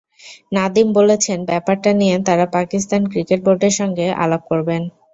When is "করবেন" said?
4.51-4.81